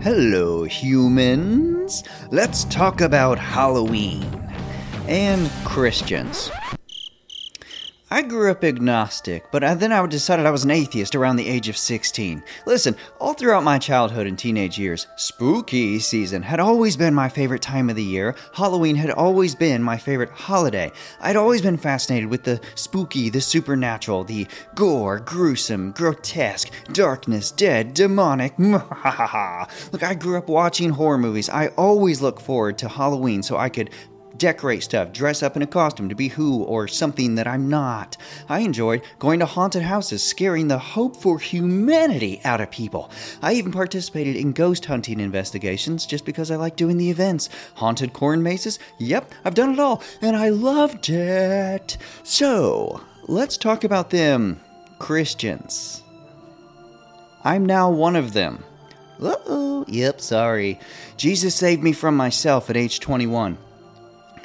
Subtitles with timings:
[0.00, 2.02] Hello, humans.
[2.32, 4.24] Let's talk about Halloween
[5.06, 6.50] and Christians.
[8.10, 11.68] I grew up agnostic, but then I decided I was an atheist around the age
[11.68, 12.42] of 16.
[12.64, 17.60] Listen, all throughout my childhood and teenage years, spooky season had always been my favorite
[17.60, 18.34] time of the year.
[18.54, 20.90] Halloween had always been my favorite holiday.
[21.20, 27.92] I'd always been fascinated with the spooky, the supernatural, the gore, gruesome, grotesque, darkness, dead,
[27.92, 28.58] demonic.
[28.58, 31.50] Look, I grew up watching horror movies.
[31.50, 33.90] I always look forward to Halloween so I could
[34.38, 38.16] decorate stuff, dress up in a costume to be who or something that I'm not.
[38.48, 43.10] I enjoyed going to haunted houses, scaring the hope for humanity out of people.
[43.42, 47.48] I even participated in ghost hunting investigations just because I like doing the events.
[47.74, 48.78] Haunted corn mazes?
[48.98, 51.98] Yep, I've done it all, and I loved it.
[52.22, 54.60] So, let's talk about them
[54.98, 56.02] Christians.
[57.44, 58.64] I'm now one of them.
[59.20, 60.78] Uh oh, yep, sorry.
[61.16, 63.58] Jesus saved me from myself at age 21.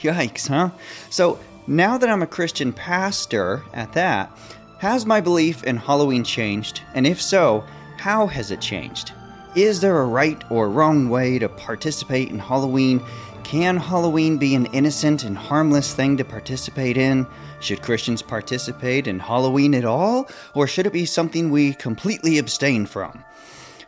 [0.00, 0.70] Yikes, huh?
[1.10, 4.30] So now that I'm a Christian pastor at that,
[4.78, 6.82] has my belief in Halloween changed?
[6.94, 7.64] And if so,
[7.96, 9.12] how has it changed?
[9.56, 13.02] Is there a right or wrong way to participate in Halloween?
[13.42, 17.26] Can Halloween be an innocent and harmless thing to participate in?
[17.60, 20.28] Should Christians participate in Halloween at all?
[20.54, 23.24] Or should it be something we completely abstain from?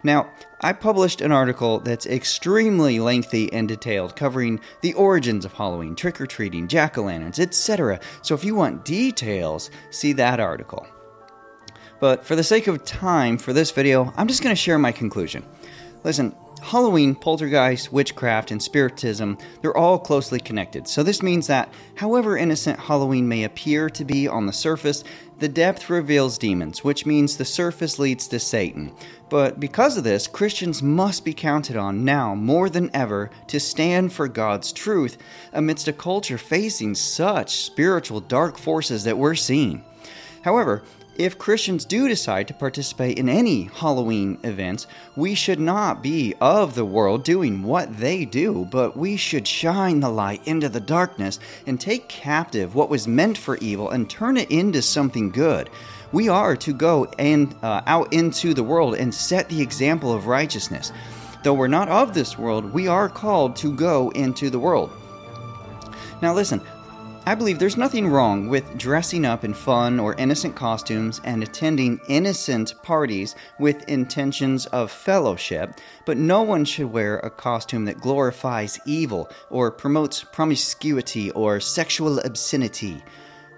[0.02, 0.30] Now,
[0.62, 6.20] I published an article that's extremely lengthy and detailed, covering the origins of Halloween, trick
[6.20, 8.00] or treating, jack o' lanterns, etc.
[8.22, 10.86] So if you want details, see that article.
[11.98, 14.92] But for the sake of time for this video, I'm just going to share my
[14.92, 15.44] conclusion.
[16.02, 20.86] Listen, Halloween, poltergeist, witchcraft, and spiritism, they're all closely connected.
[20.86, 25.04] So this means that, however innocent Halloween may appear to be on the surface,
[25.40, 28.92] the depth reveals demons, which means the surface leads to Satan.
[29.30, 34.12] But because of this, Christians must be counted on now more than ever to stand
[34.12, 35.16] for God's truth
[35.52, 39.82] amidst a culture facing such spiritual dark forces that we're seeing.
[40.42, 40.82] However,
[41.20, 46.74] if Christians do decide to participate in any Halloween events, we should not be of
[46.74, 51.38] the world doing what they do, but we should shine the light into the darkness
[51.66, 55.68] and take captive what was meant for evil and turn it into something good.
[56.10, 60.26] We are to go and uh, out into the world and set the example of
[60.26, 60.90] righteousness.
[61.44, 64.90] Though we're not of this world, we are called to go into the world.
[66.22, 66.62] Now, listen,
[67.26, 72.00] I believe there's nothing wrong with dressing up in fun or innocent costumes and attending
[72.08, 75.74] innocent parties with intentions of fellowship,
[76.06, 82.18] but no one should wear a costume that glorifies evil or promotes promiscuity or sexual
[82.20, 83.02] obscenity.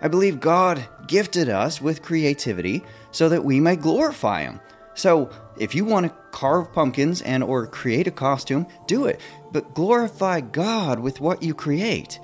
[0.02, 4.60] I believe God gifted us with creativity so that we may glorify Him.
[4.94, 9.20] So, if you want to carve pumpkins and or create a costume, do it,
[9.52, 12.18] but glorify God with what you create.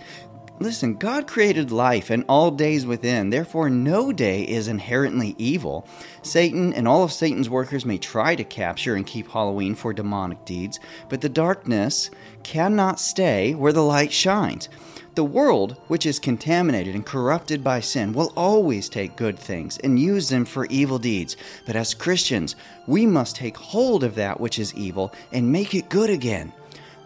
[0.60, 5.86] Listen, God created life and all days within, therefore, no day is inherently evil.
[6.22, 10.44] Satan and all of Satan's workers may try to capture and keep Halloween for demonic
[10.44, 12.10] deeds, but the darkness
[12.42, 14.68] cannot stay where the light shines.
[15.14, 19.98] The world, which is contaminated and corrupted by sin, will always take good things and
[19.98, 21.36] use them for evil deeds.
[21.66, 22.56] But as Christians,
[22.88, 26.52] we must take hold of that which is evil and make it good again.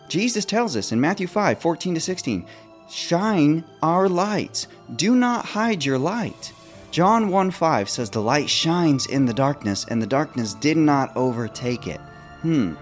[0.09, 2.47] Jesus tells us in Matthew 5 14 to 16,
[2.89, 4.67] Shine our lights.
[4.95, 6.53] Do not hide your light.
[6.91, 11.17] John 1 5 says, The light shines in the darkness, and the darkness did not
[11.17, 12.01] overtake it.
[12.43, 12.75] Hmm.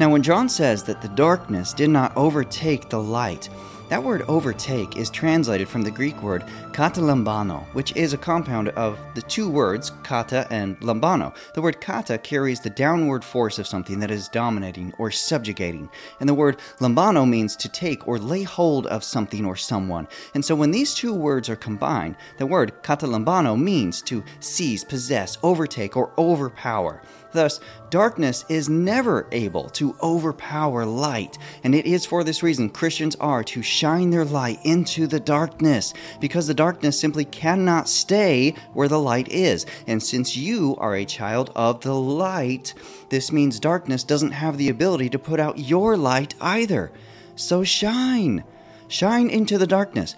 [0.00, 3.48] Now, when John says that the darkness did not overtake the light,
[3.88, 8.98] that word overtake is translated from the Greek word katalambano, which is a compound of
[9.14, 11.34] the two words kata and lambano.
[11.54, 15.88] The word kata carries the downward force of something that is dominating or subjugating,
[16.18, 20.08] and the word lambano means to take or lay hold of something or someone.
[20.34, 25.38] And so when these two words are combined, the word katalambano means to seize, possess,
[25.42, 27.02] overtake, or overpower.
[27.36, 27.60] Thus,
[27.90, 33.44] darkness is never able to overpower light, and it is for this reason Christians are
[33.44, 38.98] to shine their light into the darkness, because the darkness simply cannot stay where the
[38.98, 39.66] light is.
[39.86, 42.72] And since you are a child of the light,
[43.10, 46.90] this means darkness doesn't have the ability to put out your light either.
[47.34, 48.44] So shine.
[48.88, 50.16] Shine into the darkness.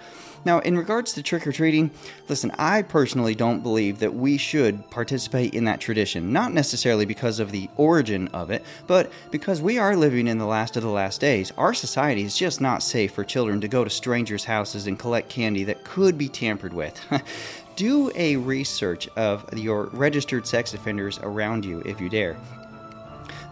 [0.49, 1.91] Now, in regards to trick or treating,
[2.27, 6.33] listen, I personally don't believe that we should participate in that tradition.
[6.33, 10.47] Not necessarily because of the origin of it, but because we are living in the
[10.47, 11.53] last of the last days.
[11.59, 15.29] Our society is just not safe for children to go to strangers' houses and collect
[15.29, 16.99] candy that could be tampered with.
[17.77, 22.39] Do a research of your registered sex offenders around you if you dare.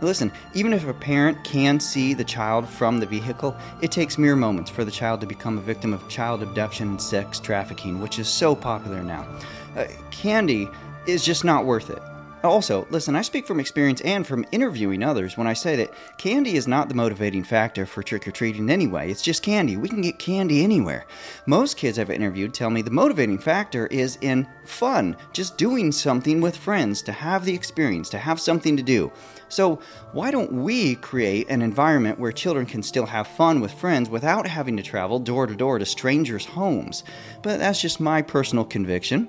[0.03, 4.37] Listen, even if a parent can see the child from the vehicle, it takes mere
[4.37, 8.19] moments for the child to become a victim of child abduction and sex trafficking, which
[8.19, 9.27] is so popular now.
[9.75, 10.69] Uh, candy
[11.07, 12.03] is just not worth it.
[12.45, 16.57] Also, listen, I speak from experience and from interviewing others when I say that candy
[16.57, 19.11] is not the motivating factor for trick or treating anyway.
[19.11, 19.77] It's just candy.
[19.77, 21.07] We can get candy anywhere.
[21.47, 26.41] Most kids I've interviewed tell me the motivating factor is in fun, just doing something
[26.41, 29.11] with friends, to have the experience, to have something to do.
[29.49, 29.81] So,
[30.13, 34.47] why don't we create an environment where children can still have fun with friends without
[34.47, 37.03] having to travel door to door to strangers' homes?
[37.43, 39.29] But that's just my personal conviction.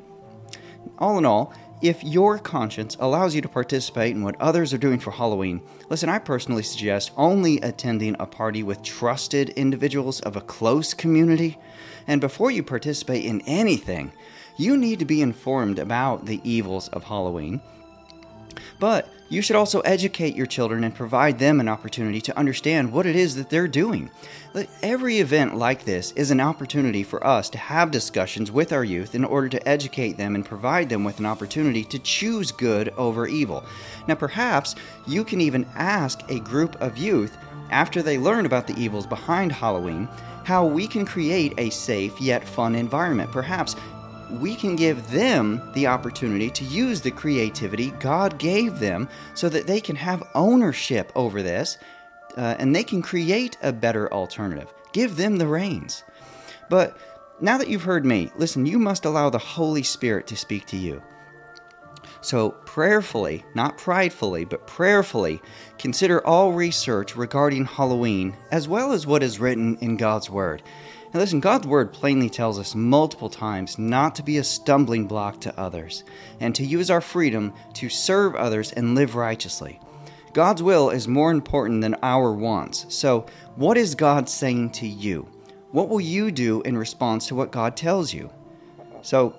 [0.98, 5.00] All in all, if your conscience allows you to participate in what others are doing
[5.00, 10.42] for Halloween, listen, I personally suggest only attending a party with trusted individuals of a
[10.42, 11.60] close community.
[12.08, 14.12] And before you participate in anything,
[14.58, 17.62] you need to be informed about the evils of Halloween.
[18.80, 23.06] But you should also educate your children and provide them an opportunity to understand what
[23.06, 24.10] it is that they're doing.
[24.82, 29.14] Every event like this is an opportunity for us to have discussions with our youth
[29.14, 33.28] in order to educate them and provide them with an opportunity to choose good over
[33.28, 33.64] evil.
[34.08, 34.76] Now, perhaps
[35.06, 37.38] you can even ask a group of youth,
[37.70, 40.08] after they learn about the evils behind Halloween,
[40.46, 43.30] how we can create a safe yet fun environment.
[43.32, 43.76] Perhaps
[44.32, 49.68] we can give them the opportunity to use the creativity God gave them so that
[49.68, 51.78] they can have ownership over this
[52.36, 54.72] uh, and they can create a better alternative.
[54.94, 56.04] Give them the reins.
[56.70, 56.98] But
[57.40, 60.78] now that you've heard me, listen, you must allow the Holy Spirit to speak to
[60.78, 61.02] you.
[62.22, 65.42] So, prayerfully, not pridefully, but prayerfully,
[65.78, 70.64] consider all research regarding Halloween as well as what is written in God's Word.
[71.18, 75.42] Now, listen, God's word plainly tells us multiple times not to be a stumbling block
[75.42, 76.04] to others,
[76.40, 79.80] and to use our freedom to serve others and live righteously.
[80.34, 82.86] God's will is more important than our wants.
[82.90, 83.26] So,
[83.56, 85.28] what is God saying to you?
[85.72, 88.30] What will you do in response to what God tells you?
[89.02, 89.34] So,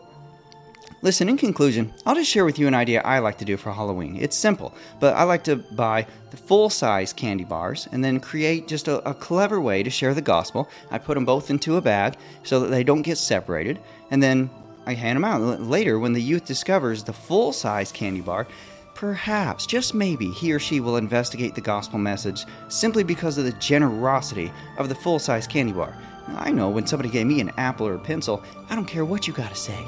[1.00, 3.70] Listen, in conclusion, I'll just share with you an idea I like to do for
[3.70, 4.16] Halloween.
[4.16, 8.66] It's simple, but I like to buy the full size candy bars and then create
[8.66, 10.68] just a, a, clever way to share the gospel.
[10.90, 13.78] I put them both into a bag so that they don't get separated,
[14.10, 14.50] and then
[14.86, 15.60] I hand them out.
[15.60, 18.48] Later, when the youth discovers the full size candy bar,
[18.94, 23.52] perhaps, just maybe, he or she will investigate the gospel message simply because of the
[23.52, 25.96] generosity of the full size candy bar.
[26.36, 29.26] I know when somebody gave me an apple or a pencil, I don't care what
[29.26, 29.84] you gotta say.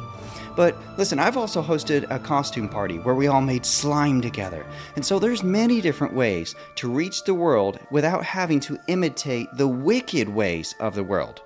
[0.56, 4.66] But listen, I've also hosted a costume party where we all made slime together.
[4.96, 9.68] And so there's many different ways to reach the world without having to imitate the
[9.68, 11.40] wicked ways of the world.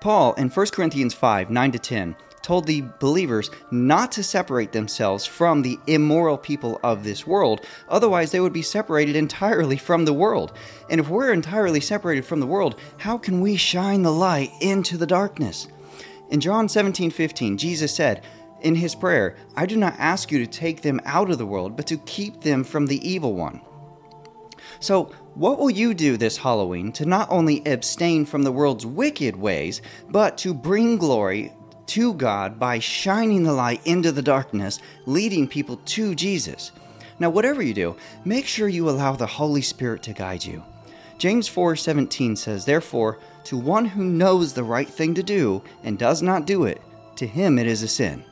[0.00, 2.16] Paul in 1 Corinthians 5 9 to 10
[2.46, 8.30] told the believers not to separate themselves from the immoral people of this world, otherwise,
[8.30, 10.52] they would be separated entirely from the world.
[10.88, 14.96] And if we're entirely separated from the world, how can we shine the light into
[14.96, 15.66] the darkness?
[16.30, 18.24] In John 17 15, Jesus said,
[18.60, 21.76] in his prayer, I do not ask you to take them out of the world,
[21.76, 23.60] but to keep them from the evil one.
[24.78, 29.34] So, what will you do this Halloween to not only abstain from the world's wicked
[29.34, 31.52] ways, but to bring glory
[31.86, 36.72] to God by shining the light into the darkness, leading people to Jesus?
[37.18, 40.62] Now, whatever you do, make sure you allow the Holy Spirit to guide you.
[41.18, 46.20] James 4:17 says, "Therefore, to one who knows the right thing to do and does
[46.20, 46.82] not do it,
[47.16, 48.22] to him it is a sin."